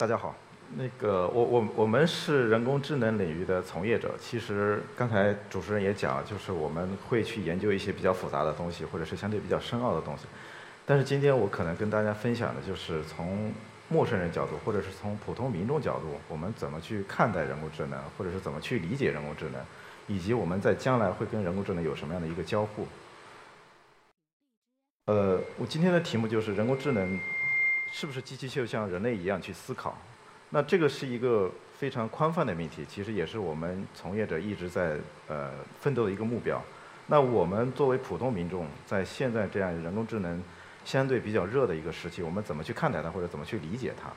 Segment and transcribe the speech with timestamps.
[0.00, 0.34] 大家好，
[0.78, 4.14] 那个我我我们是人工智能领域的从业者。
[4.18, 10.24] 其实刚才主持人也讲，就是我们会去研究一些比较复杂的东西，或者是相对比较深奥的东西。
[10.86, 13.52] 但是今天我可能跟大家分享的就是从
[13.90, 19.60] 陌生人角度，或者是从普通民众角度，我们怎么去看待人工智能，或者是怎么去理解人工智能，
[20.06, 22.86] 以及我们在将来会跟人工智能有什么样的一个交互。
[25.04, 27.20] 呃，我今天的题目就是人工智能。
[27.92, 29.96] 是不是机器就像人类一样去思考？
[30.50, 34.96] 那这个是一个非常宽泛的命题，其实也是我们从业者一直在
[35.28, 36.60] 呃奋斗的一个目标。
[37.06, 40.42] 那我们作为普通民众，在现在这样人工智能
[40.84, 44.10] 相对比较热的一个时期，我们怎么去看待它，或者怎么去理解它？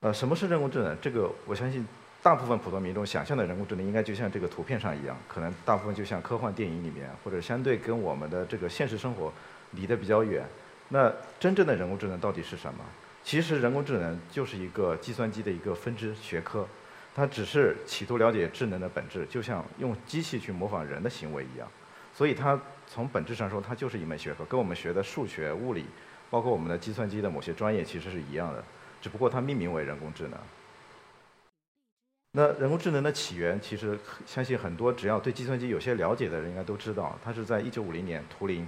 [0.00, 0.96] 呃，什么是人工智能？
[1.00, 1.86] 这个我相信
[2.22, 9.32] 大部分普通民众想象的人工智能，应该就像这个图片上一样，可能大部分就像科幻电影里面，或者相对跟我们的这个现实生活
[9.72, 10.44] 离得比较远。
[10.88, 12.84] 那真正的人工智能到底是什么？
[13.22, 16.66] 其实人工智能就是一个计算机的一个分支学科，
[17.14, 21.68] 它只是企图了解智能的本质，就像用机器去模仿人的行为一样。
[22.14, 25.84] 所以它从本质上说，它就是一门学科，跟我们学的数学、物理，
[26.30, 28.64] 包括我们的计算机的某些专业其实是一样的，
[29.02, 30.38] 只不过它命名为人工智能。
[32.32, 38.66] 那人工智能的起源，其实相信很多只要对计算机有些了解的人应该都知道，它是在1950年图灵。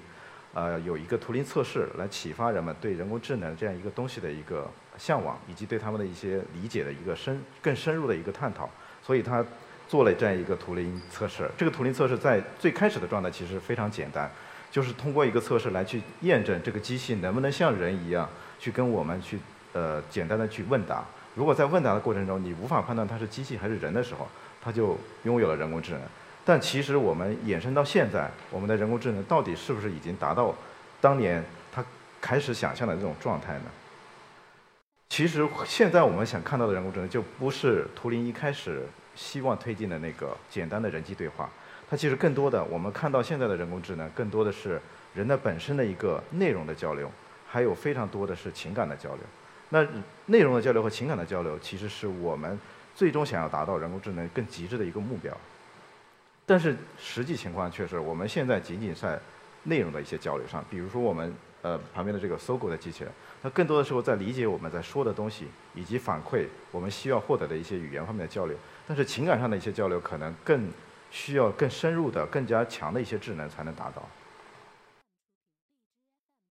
[0.53, 8.69] 呃，有一个图灵测试来启发人们对人工智能这样一个东西的一个向往，以及对他们的一些理解的一个深更深入的一个探讨。
[9.03, 9.45] 所以他
[9.89, 11.49] 做了这样一个图灵测试。
[11.57, 14.31] 这个图灵测试在最开始的状态其实非常简单，
[14.71, 18.29] 就是通过一个测试来去验证这个机器能不能像人一样
[18.59, 19.39] 去跟我们去
[19.73, 21.05] 呃简单的去问答。
[21.37, 24.29] 如果在问答的过程中你无法判断它是机器还是人的时候，
[24.61, 26.03] 它就拥有了人工智能。
[26.51, 30.53] 但其实我们衍生到现在，我们的人工智能到底是不是已经达到
[31.01, 31.85] 当年他
[32.21, 33.67] 开始想象的这种状态呢？
[35.11, 38.85] 其实现在我们想看到的人工智能，就不是图灵一开始
[39.15, 41.49] 希望推进的那个简单的人机对话。
[41.89, 44.81] 它其实更多的，我们看到现在的人工智能，更多的是
[45.15, 47.09] 人的本身的一个内容的交流，
[47.47, 49.21] 还有非常多的是情感的交流。
[49.69, 49.87] 那
[50.27, 52.59] 内容的交流和情感的交流，其实是我们
[52.97, 55.33] 最终想要达到人工智能更极致的一个目标。
[56.51, 59.17] 但是实际情况却是，我们现在仅仅在
[59.63, 65.47] 内容的一些交流上，比如说我们呃旁边的这个搜狗的机器人，它更多的时候在理解我们在说的东西，
[65.77, 68.57] 以及反馈我们需要获得的一些语言方面的交流。
[68.85, 70.69] 但是情感上的一些交流，可能更
[71.13, 74.03] 需要更深入的、更加强的一些智能才能达到。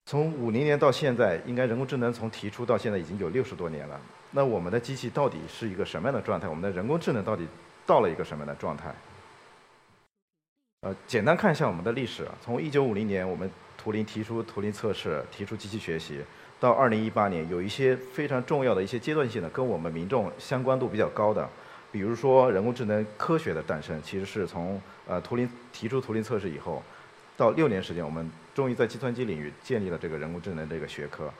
[0.06, 4.00] 从五零年到现在，应该人工智能从提出到现在已经有六十多年了。
[4.30, 6.48] 那我们的机器到底是一个什么样的状态？
[6.48, 7.46] 我们的人工智能到底
[7.84, 8.94] 到了一个什么样的状态？
[10.82, 12.26] 呃，简单看一下我们的历史。
[12.40, 16.22] 从1950年我们图灵提出图灵测试，提出机器学习，
[16.58, 21.46] 到2018年，有一些非常重要的一些阶段性的，跟我们民众相关度比较高的，
[21.92, 26.82] 比如说人工智能科学的诞生，其实是从呃图灵提出图灵测试以后，
[27.36, 31.30] 到六年时间，我们终于在计算机领域建立了这个人工智能这个学科。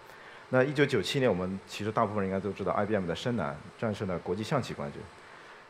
[0.50, 5.00] 那一九九七年，我们其实大部分人应该都知道，IBM 的深蓝战胜了国际象棋冠军。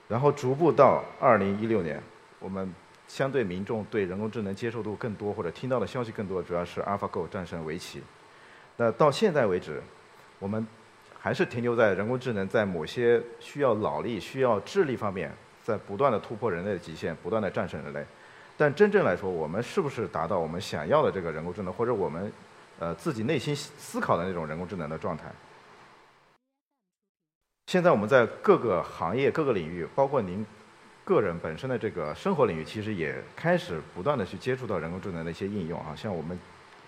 [0.09, 2.03] 然后逐步到2016年，
[2.41, 2.75] 我们
[3.11, 8.01] 相对民众对人工智能接受度更多，或者听到的消息更多，主要是 AlphaGo 战胜围棋。
[8.77, 9.83] 那到现在为止，
[10.39, 10.65] 我们
[11.19, 15.33] 还是停留在人工智能在某些需要脑力、需要智力方面，
[15.65, 18.07] 在不断的突破人类的极限，不断的战胜人类。
[18.57, 22.33] 但真正来说，我们是不是达到我们想要的这个人工智能，或者我们
[22.79, 25.25] 呃自己内心思考的那种人工智能的状态？
[27.67, 30.47] 现在我们在各个行业、各个领域，包括您。
[31.05, 36.39] 个人本身的这个生活领域，其实也开始不断的去接触到人工智能的一些应用啊，像我们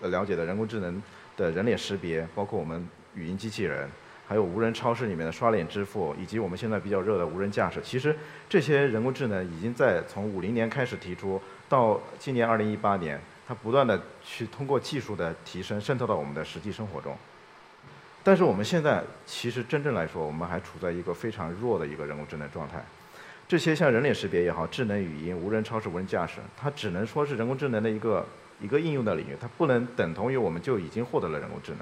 [0.01, 1.03] 了解的人工智能
[1.37, 3.89] 的人脸识别，包括我们语音机器人，
[4.29, 7.81] 还有无人超市里面的刷脸支付，以及我们现在比较热的无人驾驶。
[7.83, 8.17] 其实
[8.49, 17.17] 这些人工智能已经在从五零年开始提出，到今年二零一八年，它不断的去通过技术的提升渗透到我们的实际生活中。
[18.23, 22.85] 但是我们现在其实真正来说，我们还处在一个非常弱的一个人工智能状态。
[23.49, 28.27] 这些像人脸识别也好，智能语音、无人超市、无人驾驶，它只能说是人工智能的一个
[28.61, 31.81] 一个应用的领域，它不能等同于我们就已经获得了人工智能。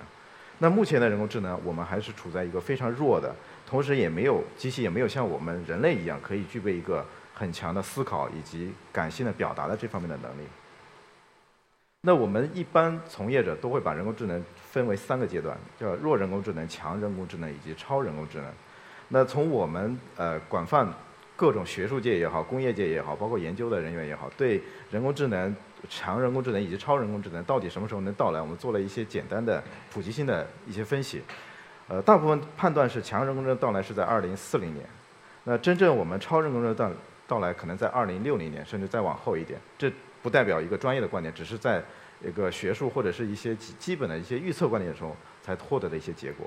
[0.59, 3.35] 那目前的人工智能，我们还是处在一个非常弱的，
[3.67, 10.43] 同时也没有机器也没有像我们人类一样可以具备一个很强的思考以及感性的表达的这方面的能力。
[12.03, 18.47] 那我们一般从业者都会把人工智能分为三个阶段，叫弱人工智能、强人工智能以及超人工智能。
[19.09, 20.87] 那从我们呃广泛
[21.41, 24.61] 各种学术界也好，工业界也好，包括研究的人员也好，对
[24.91, 25.57] 人工智能、
[25.89, 31.23] 强人工智能以及超人工智能到底什么时候能到来，我们做了一些简单的普及性的一些分析。
[31.89, 34.87] 呃，大部分判断是强人工智能到来是在二零四零年，
[35.45, 36.93] 那真正我们超人工智能到
[37.27, 39.59] 到来可能在二零六零年，甚至再往后一点。
[39.79, 39.91] 这
[40.21, 41.83] 不代表一个专业的观点，只是在
[42.23, 46.47] 一个学术或者是一些基基本的一些预测观点中才获得的一些结果。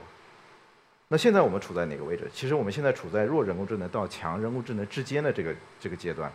[1.13, 2.27] 那现在我们处在哪个位置？
[2.33, 6.31] 其实我们现在处在弱人工智能到强人工智能之间的这个这个阶段。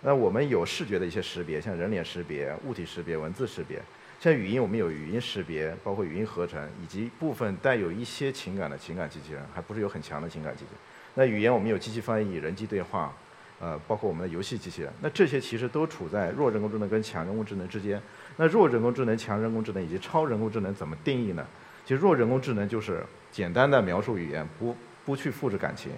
[0.00, 3.78] 那我们有视觉的一些识别，像人脸识别、物体识别、文字识别；
[4.18, 10.80] 像语音，我们有语音识别，包括语音合成，以及部分带有一些情感的情感机器人，还不是有很强的情感机器人。
[11.14, 13.14] 那语言，我们有机器翻译、人机对话，
[13.60, 14.92] 呃，包括我们的游戏机器人。
[15.00, 18.02] 那这些其实都处在弱人工智能跟强人工智能之间。
[18.36, 21.46] 那弱人工智能、强人工智能以及超人工智能怎么定义呢？
[21.86, 23.00] 其实弱人工智能就是
[23.30, 25.92] 简单的描述语言，不不去复制感情；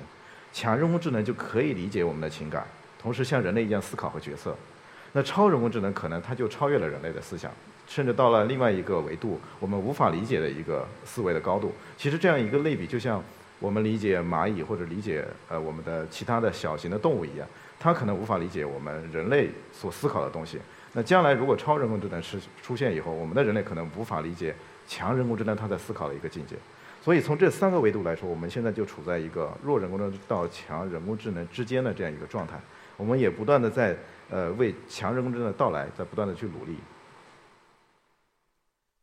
[0.52, 2.66] 强人工智能就可以理解我们的情感。
[3.00, 4.54] 同时像人类一样思考和决策，
[5.14, 7.50] 那超人工智能可能它就超越了人类的思想，
[7.86, 11.72] 甚至到了另外一个维度，我们无法理解的一个思维的高度。
[11.96, 13.24] 其实这样一个类比，就像
[13.58, 17.48] 我们理解蚂蚁或者理解呃我们的其他的小型的动物一样，
[17.80, 20.58] 它可能无法理解我们人类所思考的东西。
[20.92, 24.54] 那将来如果超人工智能是出现以后，我们的人类可能无法理解
[24.88, 26.56] 强人工智能它在思考的一个境界。
[27.00, 32.58] 所以从这三个维度来说，我们现在就处在一个弱人工智能到强人工智能之间的这样一个状态。
[32.96, 33.96] 我们也不断的在
[34.28, 36.76] 呃为强人工智能的到来在不断的去努力。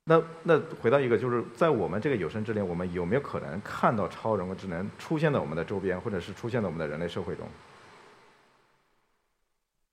[0.04, 7.48] 那那回到一个就是在我们这个有生之年，我们有没有可能看到超人工智能出现在我们的周边，或者是出现在我们的人类社会中？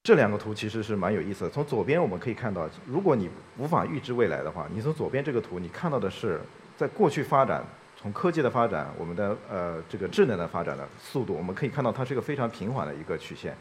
[0.05, 1.51] 这两个图其实是蛮有意思的。
[1.51, 6.41] 从左边我们可以看到，如果你无法预知未来的话，你从左边这个图你看到的是
[6.77, 7.63] 在过去发展。
[7.97, 13.55] 从科技的发展，我们的呃这个智能的发展的速度，我们可以看到它是一个非常平缓的一个曲线。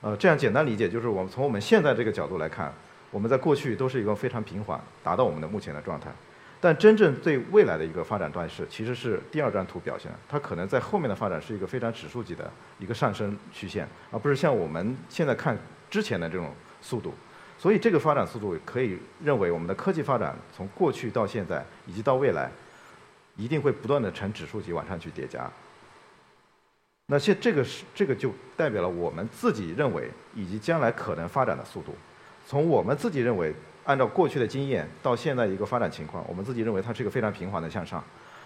[0.00, 2.74] 呃，这样简单理解就是，我们从我们现在这个角度来看，
[3.12, 6.10] 我们在过去都是一个非常平缓，达到我们的目前的状态。
[6.60, 12.50] 但真正对未来的一个发展段势，其实是第二张图表现，它可能在后面的发展是一个非常指数级的
[12.80, 15.56] 一个上升曲线，而不是像我们现在看
[15.90, 16.52] 之前的这种
[16.82, 17.14] 速度。
[17.58, 22.50] 所以这个发展速度可以认为，我们的科技发展从过去到现在以及到未来。
[23.38, 25.46] 一定会不断的呈指数级往上去叠加。
[27.08, 31.94] 那现这个是这个就代表了我们自己认为以及将来可能发展的速度。
[32.46, 33.54] 从我们自己认为，
[33.84, 38.02] 按照过去的经验到现在一个发展情况，我们自己认为它是一个非常平缓的向上。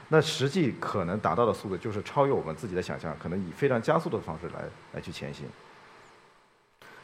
[0.08, 4.64] 那实际可能达到的速度就是超越我们自己的想象，可能以非常加速的方式来
[4.94, 5.46] 来去前行。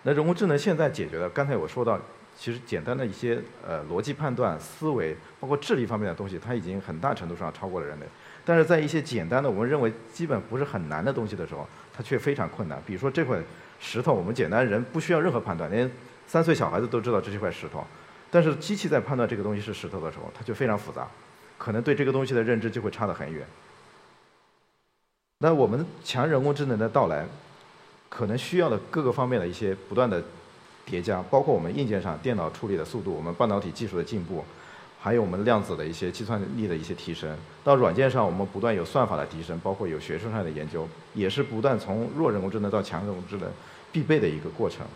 [0.06, 2.00] 那人工智能现在解决的，刚才我说到。
[2.38, 8.04] 其实简单的一些呃逻辑判断、思维，包括智力方面的东西，它已经很大程度上超过了人类。
[8.44, 12.78] 但是在一些简单的，我们认为基本不是很难的东西的时候，它却非常困难。
[12.84, 13.38] 比如说这块
[13.80, 15.90] 石头，我们简单人不需要任何判断，连
[16.26, 17.82] 三岁小孩子都知道这是块石头。
[18.30, 21.08] 但是机器在判断这个东西是石头的时候，它就非常复杂，
[21.56, 23.46] 可能对这个东西的认知就会差得很远。
[25.38, 27.24] 那我们强人工智能的到来，
[28.08, 30.22] 可能需要的各个方面的一些不断的。
[30.88, 34.44] 叠加，包括我们硬件上电脑处理的速度，我们半导体技术的进步，
[35.00, 37.36] 还有我们量子的一些计算力的一些提升。
[37.64, 43.50] 到软件上，我们不断有算法的提升，包括有学术上的研究，也是不断从弱人工智能到强人工智能
[43.90, 44.86] 必备的一个过程。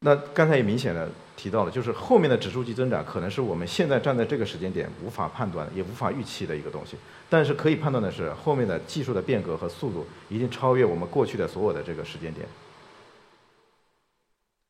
[0.00, 6.96] 那刚才也明显的提到了，就是后面的指数级增长，可能是我们现在站在这个时间点无法判断也无法预期的一个东西。
[7.28, 12.46] 但是可以判断的是，后面的技术的变革和速度一定超越我们过去的所有的这个时间点。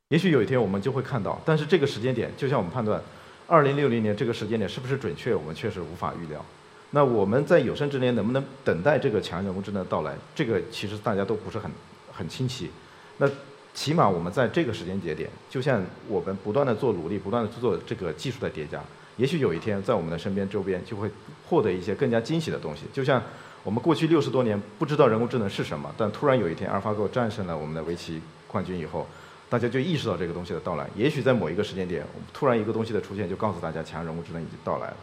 [0.08, 3.00] 也许有一天我们就会看到，但是这个时间点，就像我们判断，
[3.46, 6.42] 二零六零年这个时间点是不是准确，我们确实无法预料。
[6.90, 11.70] 那我们在有生之年能不能等待这个强人工智能的到来，这个其实大家都不是很
[12.10, 12.70] 很清晰。
[13.18, 13.28] 那
[13.78, 18.82] 起码我们在这个时间节点，就像我们不断的做努力，不断的做这个技术的叠加，
[19.16, 21.08] 也许有一天在我们的身边周边就会
[21.48, 22.86] 获得一些更加惊喜的东西。
[22.92, 23.22] 就像
[23.62, 29.06] 我们过去六十多年不知道人工智能是什么，但突然有一天阿尔法狗战胜了我们的围棋冠军以后。
[29.50, 32.04] 大家就意识到这个东西的到来，也许在某一个时间点，
[32.34, 34.96] 突然一个东西的出现，就告诉大家强人工智能已经到来了。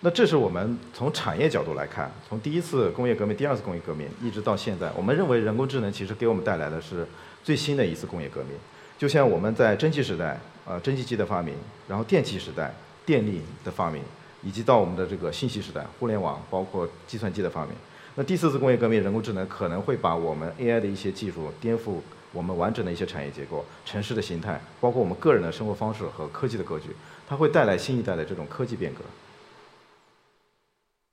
[0.00, 7.06] 那这是我们从产业角度来看，从第一次工业革命、第二次工业革命一直到现在，我们认为人工智能其实给我们带来的是
[7.42, 8.50] 最新的一次工业革命。
[8.98, 11.54] 就像我们在蒸汽时代，呃，蒸汽机的发明，
[11.88, 12.74] 然后电气时代，
[13.04, 14.02] 电力的发明，
[14.42, 17.72] 以及到我们的这个信息时代，互联网，包括计算机的发明。
[18.14, 21.96] 那第四次工业革命，人工智能可能会把我们 AI 的一些技术颠覆
[22.32, 26.90] 我们完整的一些产业结构、城市的形态，包括我们个人的生活方式和科技的格局，
[27.26, 29.00] 它会带来新一代的这种科技变革。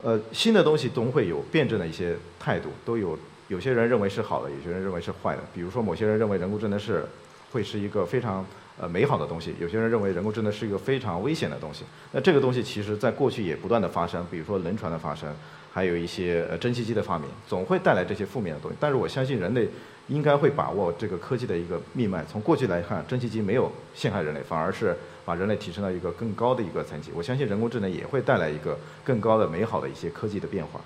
[0.04, 3.18] 呃，新的东西总会有辩证的一些态度，都有
[3.48, 5.42] 有些人认为是好的，有些人认为是坏的。
[5.54, 7.06] 比如说，某些人认为人工智能是
[7.54, 8.46] 会是一个非常
[8.78, 11.86] 呃美好的东西，有些人认为人工智能是一个非常危险的东西。
[12.12, 15.34] 那这个东西其实在过去也不断的发生，比如说轮船的发生，
[15.72, 18.76] 还有一些呃蒸汽机的发明，总会带来这些负面的东西。
[18.80, 19.70] 但是我相信人类
[20.10, 22.26] 应该会把握这个科技的一个命脉。
[22.30, 27.12] 从过去来看，蒸汽机没有陷害人类，反而是把人类提升到一个更高的一个层级。
[27.16, 30.82] 我相信人工智能也会带来一个更高的美好的一些科技的变化。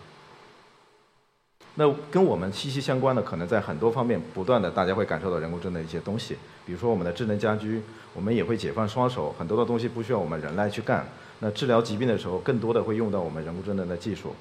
[1.75, 6.36] 那跟我们息息相关的，可能在很多方面不断的，大家会感受到人工智能的一些东西。
[6.65, 7.79] 比如说我们的智能家居，
[8.15, 11.06] 我们也会解放双手，很多的东西不需要我们人来去干。
[11.39, 14.34] 那治疗疾病的时候，更多的会用到我们人工智能的技术。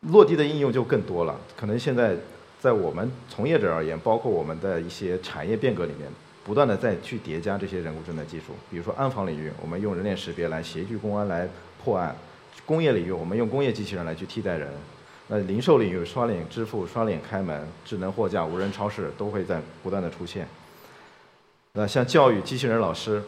[0.00, 1.38] 落地的应用就更多了。
[1.54, 2.16] 可能现在
[2.58, 6.10] 在我们从业者而言，包括我们的一些产业变革里面，
[6.44, 8.52] 不断的在去叠加这些人工智能技术。
[8.70, 11.48] 比如说安防领域，我们用人脸识别来协助公安来
[11.82, 12.14] 破案；
[12.66, 14.68] 工业领域，我们用工业机器人来去替代人。
[15.28, 20.46] 那零售领域，刷脸支付、刷脸开门、智能货架、无人超市都会在不断的出现。
[21.72, 23.22] 那像教育，机器人老师，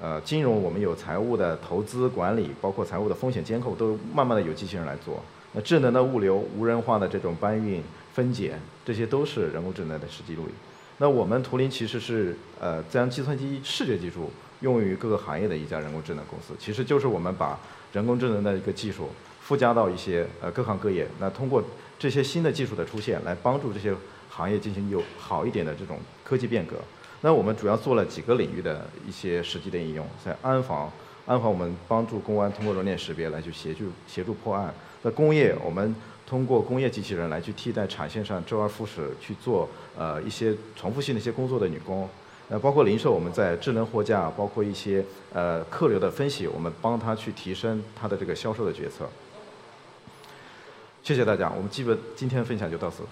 [0.00, 5.22] 呃，金融我们有财务的投资管理，包括财务的风险监控，都慢慢的有机器人来做。
[5.52, 7.82] 那智能的物流、无人化的这种搬运、
[8.14, 10.52] 分拣，这些都是人工智能的实际录影。
[11.02, 14.30] 那我们图灵其实是呃将计算机视觉技术
[14.60, 17.58] 用于各个行业的一家人工智能公司，其实就是我们把
[17.92, 19.08] 人工智能的一个技术。
[19.40, 21.60] 附加到一些呃各行各业，那通过
[21.98, 23.92] 这些新的技术的出现，来帮助这些
[24.30, 26.76] 行业进行有好一点的这种科技变革。
[27.22, 30.88] 那我们主要做了几个领域的一些实际的应用，在安防，
[31.26, 34.72] 安防我们帮助公安通过人脸识别来去协助协助破案。
[35.02, 35.92] 在工业，我们
[36.26, 42.08] 通过工业机器人来去替代产线上周而复始去做呃一些重复性的一些工作的女工。
[42.48, 49.08] 那，包括零售，我们在智能货架，包括一些呃客流的分析，我们帮他去提升他的这个销售的决策。
[51.02, 53.02] 谢谢大家，我们基本今天的分享就到此。